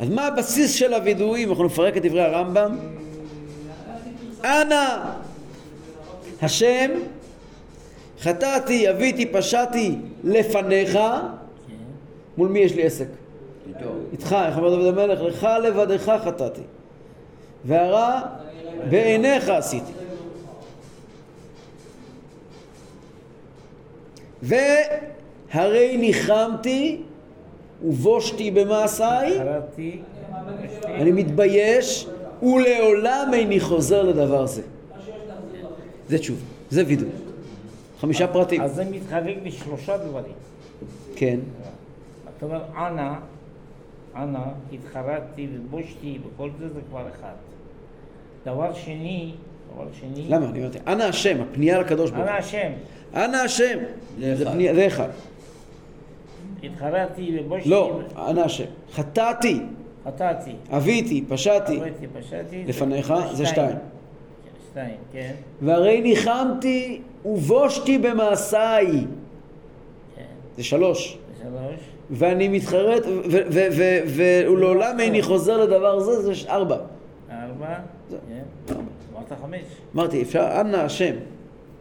אז 0.00 0.08
מה 0.08 0.26
הבסיס 0.26 0.74
של 0.74 0.94
הווידוי, 0.94 1.44
אם 1.44 1.50
אנחנו 1.50 1.64
נפרק 1.64 1.96
את 1.96 2.02
דברי 2.02 2.22
הרמב"ם? 2.22 2.78
אנא 4.44 4.98
השם 6.42 6.90
חטאתי, 8.20 8.90
אביתי, 8.90 9.26
פשעתי 9.26 9.96
לפניך, 10.24 10.98
מול 12.36 12.48
מי 12.48 12.58
יש 12.58 12.74
לי 12.74 12.82
עסק? 12.82 13.06
איתך, 14.12 14.36
איך 14.46 14.58
אומר 14.58 14.76
דוד 14.76 14.98
המלך? 14.98 15.20
לך 15.20 15.46
לבדך 15.62 16.12
חטאתי, 16.24 16.60
והרע 17.64 18.20
בעיניך 18.90 19.48
עשיתי. 19.48 19.92
והרי 24.42 25.96
ניחמתי 25.96 27.02
ובושתי 27.84 28.50
במעשיי, 28.50 29.38
אני 30.86 31.12
מתבייש, 31.12 32.08
ולעולם 32.42 33.30
איני 33.34 33.60
חוזר 33.60 34.02
לדבר 34.02 34.46
זה. 34.46 34.62
זה 36.08 36.18
תשובה, 36.18 36.40
זה 36.70 36.82
וידוי. 36.86 37.08
חמישה 38.00 38.26
פרטים. 38.26 38.60
אז 38.60 38.74
זה 38.74 38.84
מתחלק 38.84 39.36
לשלושה 39.44 39.96
דברים. 39.96 40.32
כן. 41.16 41.38
אתה 42.36 42.46
אומר, 42.46 42.62
אנא, 42.76 43.12
אנא, 44.16 44.38
התחרטתי 44.72 45.48
ובושתי 45.54 46.18
וכל 46.26 46.50
זה, 46.58 46.68
זה 46.68 46.80
כבר 46.90 47.04
אחד. 47.08 47.32
דבר 48.46 48.74
שני, 48.74 49.32
דבר 49.74 49.86
שני, 50.00 50.24
למה? 50.28 50.50
אני 50.50 50.60
אמרתי, 50.62 50.78
אנא 50.86 51.02
השם, 51.02 51.40
הפנייה 51.40 51.78
לקדוש 51.80 52.10
ברוך 52.10 52.22
אנא 52.22 52.30
הוא. 52.30 52.38
השם, 52.38 52.70
אנא 53.14 53.36
השם. 53.36 53.78
זה 54.74 54.86
אחד. 54.86 55.08
זה. 56.62 56.66
התחרטתי 56.68 57.38
ובושתי, 57.40 57.68
לא, 57.68 58.00
אנא 58.28 58.40
השם. 58.40 58.64
חטאתי, 58.92 59.60
חטאתי, 60.06 60.52
אביתי, 60.70 61.24
פשעתי, 61.28 61.76
עבדתי, 61.76 62.06
פשעתי, 62.20 62.64
לפניך, 62.66 63.14
זה 63.32 63.46
שתיים. 63.46 63.76
שתיים, 64.70 64.94
כן, 65.12 65.32
והרי 65.62 66.00
ניחמתי 66.00 67.00
ובושתי 67.24 67.98
במעשיי, 67.98 68.86
כן, 70.16 70.22
זה 70.56 70.64
שלוש. 70.64 71.18
שלוש, 71.42 71.80
ואני 72.10 72.48
מתחרט, 72.48 73.02
ולעולם 74.46 75.00
איני 75.00 75.22
חוזר 75.22 75.56
לדבר 75.64 76.00
זה, 76.00 76.22
זה 76.34 76.50
ארבע. 76.50 76.76
ארבע, 77.30 77.74
זה- 78.10 78.16
כן, 78.28 78.74
אמרת 79.14 79.32
חמש. 79.42 79.60
אמרתי, 79.94 80.22
אפשר, 80.22 80.60
אנא 80.60 80.76
השם. 80.76 81.14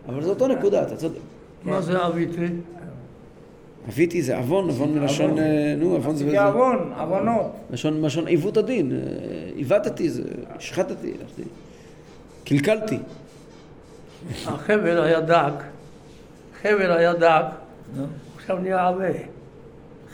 אבל 0.09 0.21
זו 0.23 0.29
אותו 0.29 0.47
נקודה, 0.47 0.81
אתה 0.83 0.95
צודק. 0.95 1.19
מה 1.63 1.81
זה 1.81 2.05
אביתי? 2.07 2.45
אביתי 3.89 4.21
זה 4.21 4.37
עוון, 4.37 4.69
עוון 4.69 4.99
מלשון, 4.99 5.39
אה, 5.39 5.75
נו, 5.77 5.93
עוון 5.93 6.15
זה... 6.15 6.29
זה 6.31 6.43
עוון, 6.43 6.93
עוונות. 6.99 7.51
לשון, 7.71 8.01
לשון 8.01 8.27
עיוות 8.27 8.57
הדין, 8.57 8.91
אה, 8.91 8.97
עיוותתי, 9.55 10.09
זה, 10.09 10.23
השחטתי, 10.49 11.13
קלקלתי. 12.43 12.97
החבל 14.45 15.01
היה 15.01 15.21
דק, 15.21 15.53
חבל 16.61 16.91
היה 16.91 17.13
דק, 17.13 17.45
עכשיו 18.35 18.57
נהיה 18.57 18.87
עבה. 18.87 19.09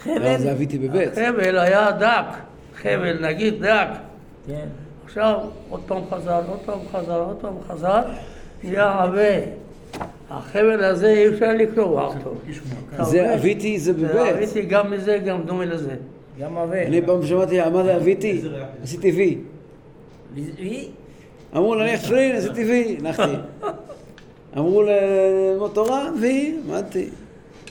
ואז 0.05 0.41
זה 0.41 0.51
אביתי 0.51 0.77
בבית. 0.77 1.13
חבל 1.13 1.57
היה 1.57 1.91
דק, 1.91 2.25
חבל 2.75 3.27
נגיד 3.27 3.65
דק, 3.65 3.87
כן, 4.47 4.67
עכשיו 5.05 5.39
עוד 5.69 5.81
פעם 5.87 6.01
חזר, 6.09 6.41
עוד 6.47 6.59
פעם 6.65 6.79
חזר, 6.91 7.19
עוד 7.19 7.37
פעם 7.41 7.55
חזר, 7.67 8.01
נהיה 8.63 9.03
עבה. 9.03 9.66
החבל 10.29 10.83
הזה 10.83 11.09
אי 11.09 11.27
אפשר 11.27 11.53
לקרוע 11.53 12.05
אותו. 12.05 12.33
זה 13.03 13.33
אביתי, 13.35 13.79
זה 13.79 13.93
בבית. 13.93 14.35
אביתי 14.35 14.61
גם 14.61 14.91
מזה, 14.91 15.17
גם 15.25 15.43
דומה 15.43 15.65
לזה. 15.65 15.95
גם 16.39 16.57
עבה. 16.57 16.81
אני 16.83 17.01
פעם 17.05 17.25
שמעתי, 17.25 17.69
מה 17.73 17.83
זה 17.83 17.95
אביתי? 17.95 18.41
עשיתי 18.83 19.11
וי. 19.11 19.37
וי? 20.33 20.87
אמרו 21.55 21.75
להניח 21.75 22.01
תפילין, 22.01 22.35
עשיתי 22.35 22.63
וי, 22.65 22.97
הנחתי. 22.99 23.31
אמרו 24.57 24.83
ללמוד 24.83 25.71
תורה, 25.73 26.09
וי, 26.21 26.57
למדתי. 26.65 27.09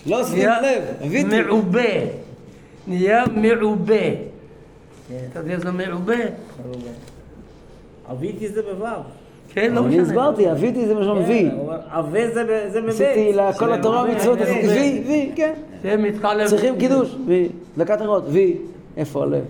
לא 0.06 0.20
עשיתי 0.20 0.46
לב, 0.46 0.82
אביתי. 1.06 1.42
מעובה. 1.42 1.80
נהיה 2.86 3.24
מעובה. 3.34 3.94
אתה 5.30 5.38
יודע 5.38 5.52
איזה 5.54 5.72
מעובה? 5.72 6.14
עוויתי 8.08 8.48
זה 8.48 8.62
בוו. 8.62 8.86
כן, 9.48 9.74
לא 9.74 9.80
אני 9.80 9.88
משנה. 9.88 10.02
הסברתי, 10.02 10.52
אביתי 10.52 10.86
זה 10.86 10.94
וי. 11.28 11.50
כן, 11.50 11.56
אומר, 11.58 11.78
עבה 11.90 12.30
זה 12.34 12.44
ב- 12.44 12.68
זה 12.72 12.80
בבית. 12.80 12.94
עשיתי 12.94 13.32
לכל 13.32 13.72
התורה 13.72 14.02
עבה, 14.02 14.14
מצוות, 14.14 14.38
עבה, 14.40 14.50
עשיתי. 14.50 14.68
וי, 14.68 15.02
וי, 15.06 15.32
כן. 15.36 15.54
צריכים 16.46 16.78
קידוש, 16.78 17.16
וי. 17.26 17.48
דקת 17.78 18.00
נרות, 18.00 18.24
וי. 18.28 18.56
איפה 18.96 19.22
הלב? 19.22 19.44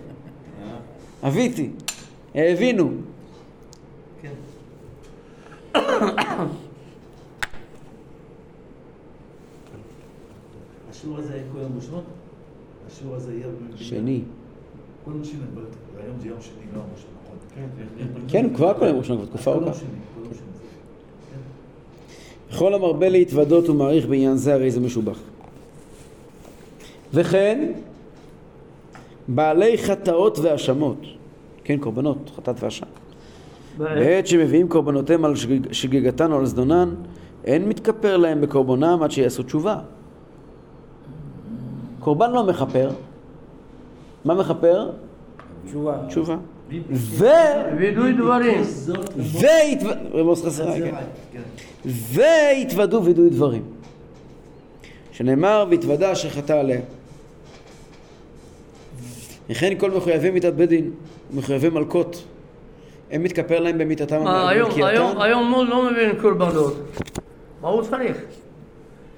אביתי. 1.27 1.71
הבינו. 2.35 2.91
כן. 4.23 4.33
השיעור 10.91 11.19
הזה 11.19 11.33
יהיה 11.35 11.45
כל 11.53 11.59
יום 11.59 11.73
ראשון? 11.77 12.03
השיעור 12.87 13.15
הזה 13.15 13.33
יהיה... 13.35 13.47
ב- 13.49 13.77
שני. 13.77 14.21
כל 15.05 15.11
יום 15.11 15.25
שני, 15.25 15.39
היום 16.05 16.17
זה 16.21 16.29
יום 16.29 16.41
שני, 16.41 16.63
לא 16.75 16.79
יום 16.79 16.87
ראשון? 16.95 17.11
כן. 18.29 18.55
כבר 18.55 18.75
כל 18.79 18.87
יום 18.87 18.99
ראשון, 18.99 19.17
כבר 19.17 19.27
תקופה 19.27 19.53
ארוכה. 19.53 19.71
כל 22.59 22.75
המרבה 22.75 23.09
להתוודות 23.09 23.69
ומעריך 23.69 24.07
בעניין 24.07 24.37
זה, 24.37 24.55
הרי 24.55 24.71
זה 24.71 24.81
משובח. 24.81 25.19
וכן, 27.15 27.73
בעלי 29.29 29.79
חטאות 29.79 30.39
והאשמות, 30.39 30.99
כן, 31.65 31.79
קורבנות, 31.79 32.31
חטאת 32.37 32.63
ואשם. 32.63 32.87
בעת 33.79 34.27
שמביאים 34.27 34.69
קורבנותיהם 34.69 35.25
על 35.25 35.37
שגיג- 35.37 35.73
שגיגתן 35.73 36.33
או 36.33 36.39
על 36.39 36.47
זדונן, 36.47 36.95
אין 37.45 37.69
מתכפר 37.69 38.17
להם 38.17 38.41
בקורבנם 38.41 38.99
עד 39.03 39.11
שיעשו 39.11 39.43
תשובה. 39.43 39.79
קורבן 42.01 42.31
לא 42.33 42.47
מכפר, 42.47 42.91
מה 44.25 44.35
מכפר? 44.35 44.91
תשובה. 45.67 45.99
תשובה. 46.09 46.37
ו... 46.91 47.25
וידוי 47.79 48.13
דברים. 48.13 48.63
והתוודו, 49.17 49.95
כן. 50.85 50.95
כן. 51.33 51.43
והתוודו 51.85 53.05
וידוי 53.05 53.31
דברים. 53.31 53.63
שנאמר, 55.13 55.67
והתוודה 55.71 56.13
אשר 56.13 56.31
חטא 56.31 56.53
עליה. 56.53 56.81
וכן 59.51 59.79
כל 59.79 59.91
מחויבי 59.91 60.31
מיתת 60.31 60.53
בית 60.53 60.69
דין, 60.69 60.91
מחויבי 61.35 61.69
מלקות, 61.69 62.25
הם 63.11 63.23
מתכפר 63.23 63.61
להם 63.61 63.79
במיתתם 63.79 64.23
מה, 64.23 64.51
היום. 64.51 64.71
היום, 64.83 65.21
היום 65.21 65.53
הוא 65.55 65.65
לא 65.65 65.91
מבין 65.91 66.11
קורבנות. 66.21 66.77
מה 67.63 67.69
הוא 67.69 67.83
צריך? 67.83 68.17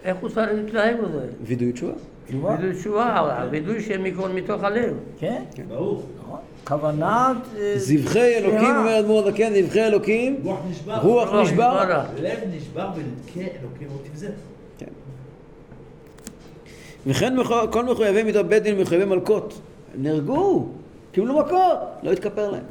איך 0.04 0.16
הוא 0.16 0.28
צריך 0.28 0.48
להתנהג 0.54 0.96
בזה? 1.00 1.26
וידוי 1.42 1.72
תשובה. 1.72 1.92
תשובה. 2.28 2.50
וידוי 2.50 2.74
תשובה, 2.74 3.18
הווידוי 3.18 3.82
שמכל 3.82 4.28
מתוך 4.28 4.64
הלב. 4.64 4.94
כן. 5.18 5.42
ברור. 5.68 6.02
נכון. 6.20 6.38
כוונת... 6.64 7.36
אה, 7.58 7.74
זבחי 7.76 8.36
אלוקים. 8.36 8.76
אומר 8.76 9.00
אדמו"ר 9.00 9.28
הזקן, 9.28 9.52
זבחי 9.62 9.86
אלוקים, 9.86 10.40
רוח 10.44 10.58
נשבר. 10.70 11.00
רוח 11.02 11.34
נשבר. 11.34 12.02
לב 12.22 12.38
נשבר 12.56 12.88
ונתקה 12.96 13.40
אלוקים 13.60 13.88
אותי 13.92 14.08
וזה. 14.14 14.28
וכן 17.06 17.34
כל 17.70 17.84
מחויבי 17.84 18.22
מיתות 18.22 18.46
בית 18.46 18.62
דין 18.62 18.78
ומחויבי 18.78 19.04
מלקות. 19.04 19.60
נהרגו, 19.98 20.66
קיבלו 21.12 21.38
מכות, 21.38 21.78
לא 22.02 22.12
התכפר 22.12 22.50
להם. 22.50 22.64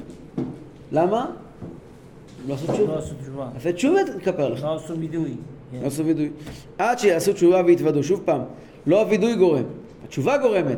למה? 0.91 1.25
הם 1.25 2.49
לא 2.49 2.53
עשו 2.53 2.67
לא 2.67 2.73
תשובה. 2.73 2.97
עשו 2.97 3.13
תשובה. 3.21 3.47
עשה 3.55 3.73
תשובה 3.73 3.99
תתכפר 4.03 4.49
לך. 4.49 4.63
לא 4.63 4.75
עשו 4.75 4.99
וידוי. 4.99 5.33
כן. 5.71 5.77
לא 5.81 5.87
עשו 5.87 6.05
וידוי. 6.05 6.29
עד 6.77 6.99
שיעשו 6.99 7.33
תשובה 7.33 7.61
ויתוודו. 7.65 8.03
שוב 8.03 8.21
פעם, 8.25 8.41
לא 8.87 9.01
הווידוי 9.01 9.35
גורם, 9.35 9.63
התשובה 10.05 10.37
גורמת. 10.37 10.77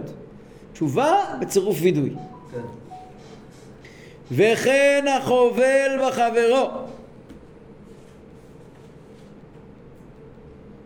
תשובה 0.74 1.16
בצירוף 1.39 1.78
וידוי. 1.82 2.10
כן. 2.51 2.62
וכן 4.32 5.06
החובל 5.18 6.00
בחברו. 6.08 6.70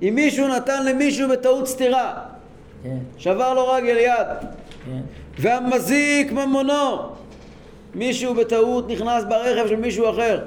אם 0.01 0.15
מישהו 0.15 0.47
נתן 0.47 0.85
למישהו 0.85 1.29
בטעות 1.29 1.67
סטירה, 1.67 2.13
כן. 2.83 2.97
שבר 3.17 3.53
לו 3.53 3.67
רגל 3.67 3.97
יד, 3.97 4.27
כן. 4.85 5.01
והמזיק 5.39 6.31
ממונו, 6.31 6.97
מישהו 7.95 8.33
בטעות 8.33 8.87
נכנס 8.87 9.23
ברכב 9.29 9.67
של 9.67 9.75
מישהו 9.75 10.09
אחר, 10.09 10.45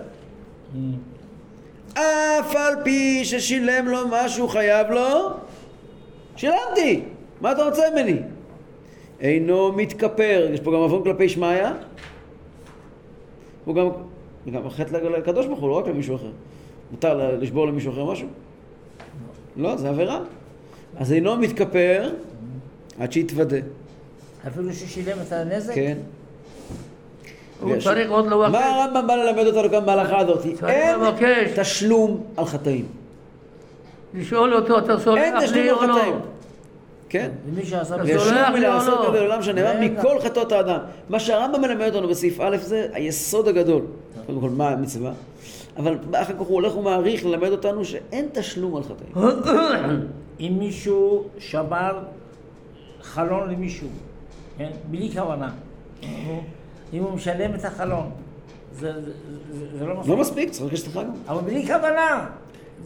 אף 1.94 2.56
על 2.56 2.74
פי 2.84 3.24
ששילם 3.24 3.88
לו 3.88 4.08
מה 4.08 4.28
שהוא 4.28 4.48
חייב 4.48 4.90
לו, 4.90 5.30
שילמתי, 6.36 7.02
מה 7.40 7.52
אתה 7.52 7.64
רוצה 7.64 7.82
ממני? 7.92 8.16
אינו 9.20 9.72
מתכפר, 9.72 10.48
יש 10.52 10.60
פה 10.60 10.70
גם 10.70 10.76
עוון 10.76 11.04
כלפי 11.04 11.28
שמעיה, 11.28 11.72
הוא 13.64 13.74
גם, 13.74 13.88
גם 14.52 14.70
חטא 14.70 14.96
לקדוש 14.96 15.46
ברוך 15.46 15.60
הוא, 15.60 15.68
לא 15.68 15.74
רק 15.74 15.88
למישהו 15.88 16.16
אחר. 16.16 16.30
מותר 16.90 17.38
לשבור 17.38 17.66
למישהו 17.66 17.92
אחר 17.92 18.04
משהו? 18.04 18.28
לא, 19.56 19.76
זה 19.76 19.88
עבירה. 19.88 20.20
אז 20.96 21.12
אינו 21.12 21.36
מתכפר 21.36 22.10
עד 23.00 23.12
שיתוודה, 23.12 23.56
אפילו 24.46 24.72
ששילם 24.72 25.18
את 25.26 25.32
הנזק? 25.32 25.74
כן? 25.74 25.98
הוא 27.60 27.76
צריך 27.80 28.10
עוד 28.10 28.26
לבקש. 28.26 28.52
מה 28.52 28.66
הרמב"ם 28.66 29.06
בא 29.06 29.14
ללמד 29.14 29.46
אותנו 29.46 29.70
כאן 29.70 29.86
בהלכה 29.86 30.18
הזאת? 30.18 30.46
אין 30.68 31.00
לבקש. 31.00 31.58
תשלום 31.58 32.24
על 32.36 32.44
חטאים. 32.44 32.84
לשאול 34.14 34.54
אותו, 34.54 34.78
אתה 34.78 34.98
סולח 34.98 35.42
לי 35.52 35.70
או 35.70 35.86
לא? 35.86 36.02
כן? 37.08 37.30
ומי 37.46 37.66
שעשה 37.66 37.96
בסדר, 37.96 38.14
וישוב 38.14 38.32
מלעשות? 38.52 39.08
כזה 39.08 39.20
לעולם 39.20 39.42
שנאמר. 39.42 39.80
מכל 39.80 40.20
חטאות 40.20 40.52
האדם. 40.52 40.78
מה 41.08 41.20
שהרמב"ם 41.20 41.60
מלמד 41.60 41.94
אותנו 41.94 42.08
בסעיף 42.08 42.40
א' 42.40 42.56
זה 42.56 42.88
היסוד 42.92 43.48
הגדול. 43.48 43.82
קודם 44.26 44.40
כל, 44.40 44.50
מה 44.50 44.68
המצווה? 44.68 45.12
אבל 45.76 45.98
אחר 46.12 46.32
כך 46.32 46.38
הוא 46.38 46.54
הולך 46.54 46.76
ומעריך 46.76 47.24
ללמד 47.24 47.48
אותנו 47.48 47.84
שאין 47.84 48.28
תשלום 48.32 48.76
על 48.76 48.82
חטאים. 48.82 49.26
אם 50.40 50.56
מישהו 50.58 51.24
שבר 51.38 51.98
חלון 53.02 53.50
למישהו, 53.50 53.88
כן? 54.58 54.70
בלי 54.90 55.10
כוונה, 55.12 55.50
אם 56.92 57.02
הוא 57.02 57.12
משלם 57.12 57.54
את 57.54 57.64
החלון, 57.64 58.10
זה, 58.72 58.92
לא 59.80 59.94
מספיק. 59.94 60.10
לא 60.10 60.16
מספיק, 60.16 60.50
צריך 60.50 60.62
לבקש 60.64 60.80
סליחה 60.80 61.02
גם. 61.02 61.10
אבל 61.28 61.40
בלי 61.40 61.66
כוונה. 61.66 62.26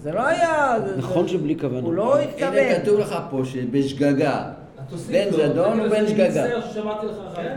זה 0.02 0.12
לא 0.12 0.26
היה... 0.26 0.74
נכון 0.96 1.22
זה- 1.26 1.32
שבלי 1.32 1.58
כוונה. 1.58 1.86
הוא 1.86 1.94
לא 1.94 2.14
הנה 2.18 2.24
התכוון. 2.30 2.82
כתוב 2.82 3.00
לך 3.00 3.18
פה 3.30 3.40
שבשגגה. 3.44 4.42
בן 5.10 5.30
זדון 5.30 5.80
ובן 5.80 6.06
שאני 6.06 6.08
שגגה. 6.08 6.46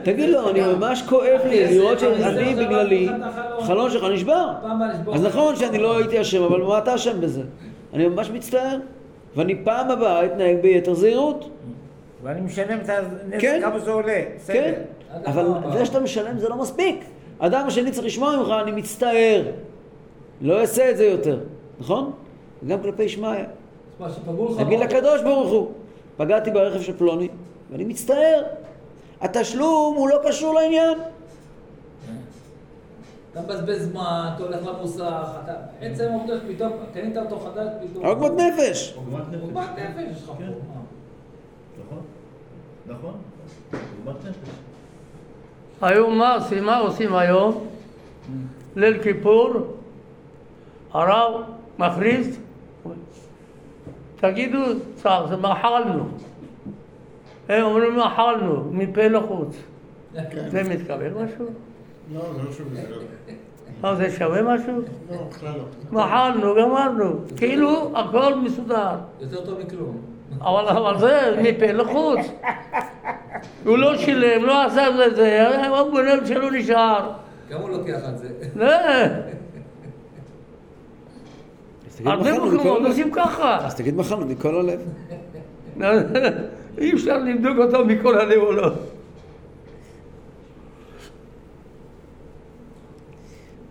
תגיד 0.03 0.29
לו, 0.29 0.49
אני 0.49 0.61
ממש 0.61 1.03
כואב 1.09 1.39
לי 1.49 1.77
לראות 1.77 1.99
שאני 1.99 2.55
בגללי, 2.55 3.09
חלון 3.61 3.91
שלך 3.91 4.03
נשבר. 4.13 4.49
אז 5.13 5.23
נכון 5.25 5.55
שאני 5.55 5.77
לא 5.77 5.97
הייתי 5.97 6.21
אשם, 6.21 6.43
אבל 6.43 6.61
מה 6.61 6.77
אתה 6.77 6.95
אשם 6.95 7.21
בזה? 7.21 7.41
אני 7.93 8.07
ממש 8.07 8.29
מצטער, 8.31 8.77
ואני 9.35 9.55
פעם 9.63 9.91
הבאה 9.91 10.25
אתנהג 10.25 10.57
ביתר 10.61 10.93
זהירות. 10.93 11.49
ואני 12.23 12.41
משלם 12.41 12.77
את 12.83 12.89
הנזק 12.89 13.39
כן. 13.39 13.59
כמה 13.61 13.79
זה 13.79 13.91
עולה. 13.91 14.21
כן, 14.47 14.73
אבל. 15.25 15.45
זה 15.73 15.85
שאתה 15.85 15.99
משלם 15.99 16.39
זה 16.39 16.49
לא 16.49 16.55
מספיק. 16.57 17.05
האדם 17.39 17.67
השני 17.67 17.91
צריך 17.91 18.05
לשמוע 18.05 18.37
ממך, 18.37 18.47
אני 18.63 18.71
מצטער. 18.71 19.43
לא 20.41 20.61
אעשה 20.61 20.89
את 20.91 20.97
זה 20.97 21.05
יותר, 21.05 21.39
נכון? 21.79 22.11
גם 22.67 22.81
כלפי 22.81 23.09
שמעיה. 23.09 23.45
באוטו. 24.25 24.69
לקדוש 24.69 25.21
ברוך 25.21 25.51
הוא, 25.51 25.71
פגעתי 26.17 26.51
ברכב 26.51 26.81
של 26.81 26.97
פלוני, 26.97 27.29
ואני 27.71 27.83
מצטער. 27.83 28.43
התשלום 29.21 29.95
הוא 29.95 30.09
לא 30.09 30.19
קשור 30.27 30.53
לעניין. 30.53 30.97
אתה 33.31 33.41
מבזבז 33.41 33.89
זמן, 33.91 34.29
אתה 34.35 34.43
הולך 34.43 34.67
למוסך, 34.67 35.27
אתה... 35.43 35.53
עצם 35.81 36.03
העובדה 36.11 36.33
שפתאום 36.39 36.71
קנית 36.93 37.17
אותו 37.17 37.39
חדש, 37.39 37.67
פתאום... 37.81 38.05
עוגמת 38.05 38.31
נפש. 38.31 38.93
עוגמת 38.97 39.21
נפש. 39.31 39.41
עוגמת 39.41 39.69
נפש 39.77 40.11
יש 40.11 40.23
לך 40.23 40.27
פה. 40.27 40.33
כן. 40.37 40.49
נכון. 41.85 42.01
נכון. 42.87 43.13
עוגמת 43.71 44.25
נפש. 44.25 44.49
היום 45.81 46.17
מה 46.17 46.35
עושים? 46.35 46.63
מה 46.63 46.77
עושים 46.77 47.15
היום? 47.15 47.67
ליל 48.75 49.03
כיפור, 49.03 49.53
הרב 50.93 51.41
מכריז, 51.79 52.39
תגידו, 54.15 54.59
צר, 54.95 55.25
זה 55.29 55.37
מחלנו. 55.37 56.03
הם 57.49 57.63
אומרים 57.63 57.97
מחלנו, 57.97 58.63
מפה 58.71 59.07
לחוץ. 59.07 59.57
זה 60.47 60.63
מתקבל 60.63 61.09
משהו? 61.09 61.45
לא, 62.13 62.21
זה 62.35 62.43
לא 62.43 62.51
שווה, 62.51 62.81
זה 62.81 62.89
לא. 62.89 62.97
מה, 63.81 63.95
זה 63.95 64.09
שווה 64.11 64.41
משהו? 64.41 64.81
לא, 65.11 65.17
בכלל 65.29 65.51
לא. 65.57 65.63
מחלנו, 65.91 66.55
גמרנו. 66.55 67.15
כאילו 67.37 67.91
הכל 67.97 68.35
מסודר. 68.35 68.95
יותר 69.21 69.45
טוב 69.45 69.59
מכלום. 69.59 69.97
אבל, 70.41 70.67
אבל 70.67 70.99
זה 70.99 71.39
מפה 71.43 71.71
לחוץ. 71.71 72.19
הוא 73.65 73.77
לא 73.77 73.97
שילם, 73.97 74.45
לא 74.45 74.65
עשה 74.65 75.05
את 75.07 75.15
זה, 75.15 75.67
הוא 75.67 75.91
גונב 75.91 76.25
שלא 76.25 76.51
נשאר. 76.51 77.11
כמה 77.49 77.59
הוא 77.59 77.69
לוקח 77.69 77.99
על 78.05 78.17
זה? 78.17 79.29
הרבה 82.05 82.39
מקומות 82.39 82.81
עושים. 82.85 83.11
ככה. 83.11 83.65
אז 83.65 83.75
תגיד 83.75 83.95
מחלנו 83.95 84.25
מכל 84.25 84.55
הלב. 84.55 84.79
אי 86.77 86.93
אפשר 86.93 87.17
לבדוק 87.17 87.57
אותו 87.57 87.85
מכל 87.85 88.17
הלב 88.19 88.41
או 88.41 88.51
לא. 88.51 88.71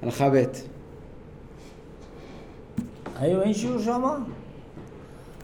הלכה 0.02 0.30
ב' 0.30 0.44
היום 3.20 3.40
אין 3.40 3.54
שיעור 3.54 3.78
שם? 3.78 4.02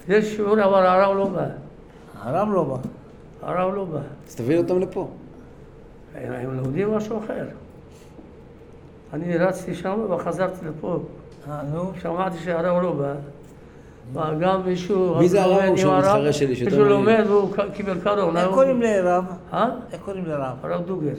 יש 0.09 0.37
שיעור 0.37 0.53
אבל 0.53 0.87
הרב 0.87 1.17
לא 1.17 1.29
בא. 1.29 1.47
הרב 2.21 2.49
לא 2.53 2.65
בא. 2.65 2.77
הרב 3.43 3.75
לא 3.75 3.85
בא. 3.85 4.01
אז 4.29 4.35
תביא 4.35 4.59
אותם 4.59 4.81
לפה. 4.81 5.09
הם 6.15 6.57
לומדים 6.57 6.95
משהו 6.95 7.19
אחר. 7.19 7.47
אני 9.13 9.37
רצתי 9.37 9.75
שם 9.75 10.01
וחזרתי 10.11 10.67
לפה. 10.67 10.99
אה, 11.51 11.63
נו. 11.63 11.93
שמעתי 12.03 12.39
שהרב 12.45 12.83
לא 12.83 12.93
בא. 12.93 13.15
וגם 14.13 14.61
מישהו... 14.67 15.17
מי 15.19 15.29
זה 15.29 15.43
הרב 15.43 15.59
ההוא 15.59 15.77
שהוא 15.77 15.93
הרב, 15.93 16.05
המתחרה 16.05 16.33
שלי, 16.33 16.49
מישהו? 16.65 16.85
לומד 16.85 17.25
והוא 17.29 17.51
קיבל 17.75 18.01
קרון. 18.01 18.37
איך 18.37 18.45
היום- 18.45 18.55
קוראים 18.55 18.83
לרב? 18.83 19.25
אה? 19.53 19.71
איך 19.93 20.01
קוראים 20.05 20.25
לרב? 20.27 20.57
הרב 20.63 20.87
דוגר. 20.87 21.15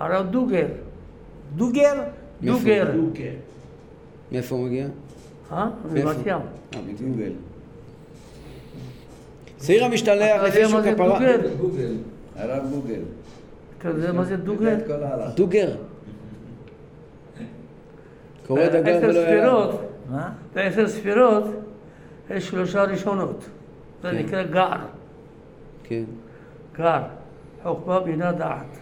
הרב 0.00 0.26
דוגר. 0.30 0.66
דוגר? 1.56 1.92
דוגר. 2.42 2.86
מאיפה 4.32 4.54
הוא 4.54 4.64
מגיע? 4.66 4.86
אה? 5.52 5.68
מבת 5.92 6.16
ים. 6.26 6.38
אה. 6.74 6.80
שעיר 9.62 9.84
המשתלח 9.84 10.42
לפי. 10.42 10.62
דוגל? 10.96 11.40
גוגל. 11.60 11.92
הרב 12.36 12.62
גוגל. 12.70 13.00
אתה 13.78 13.88
יודע 13.88 14.12
מה 14.12 14.24
זה 14.24 14.36
דוגל? 14.36 14.76
ההלכה. 14.90 15.30
דוגר. 15.36 15.74
קורא 18.46 18.60
עשר 18.60 19.08
ולא 19.30 19.78
מה? 20.10 20.30
בעשר 20.54 20.88
ספירות 20.88 21.44
יש 22.30 22.48
שלושה 22.48 22.84
ראשונות. 22.84 23.48
זה 24.02 24.10
כן. 24.10 24.18
נקרא 24.18 24.42
גר. 24.42 24.76
כן. 25.84 26.04
גר. 26.76 27.00
חוכמה, 27.62 28.00
בינה, 28.00 28.32
דעת. 28.32 28.78